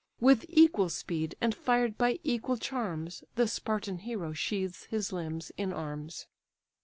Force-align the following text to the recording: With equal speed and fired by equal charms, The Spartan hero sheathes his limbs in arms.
With 0.19 0.47
equal 0.49 0.89
speed 0.89 1.35
and 1.41 1.53
fired 1.53 1.95
by 1.95 2.17
equal 2.23 2.57
charms, 2.57 3.23
The 3.35 3.47
Spartan 3.47 3.99
hero 3.99 4.33
sheathes 4.33 4.85
his 4.85 5.13
limbs 5.13 5.51
in 5.59 5.71
arms. 5.71 6.25